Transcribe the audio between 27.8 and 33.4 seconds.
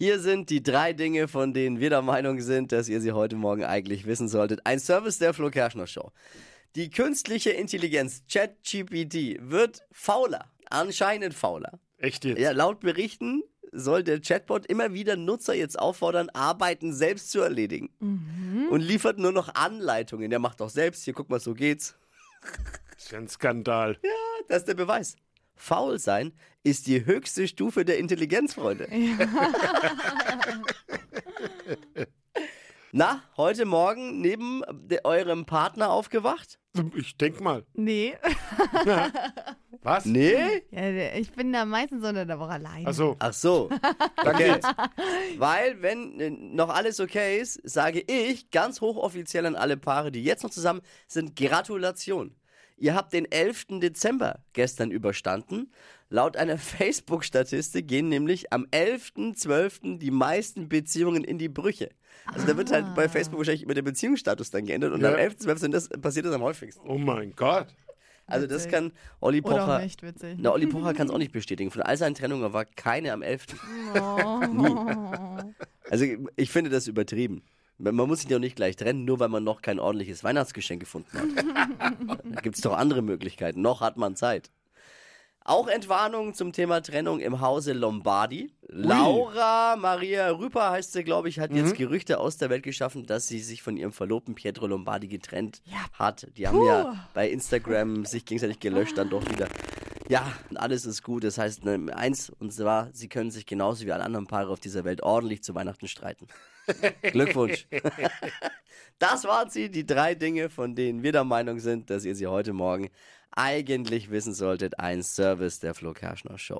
der Intelligenz, Freunde. Na,